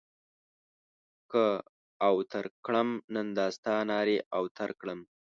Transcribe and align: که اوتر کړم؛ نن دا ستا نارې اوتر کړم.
که 1.31 1.45
اوتر 2.09 2.45
کړم؛ 2.65 2.89
نن 3.15 3.27
دا 3.37 3.47
ستا 3.55 3.75
نارې 3.91 4.17
اوتر 4.37 4.69
کړم. 4.79 4.99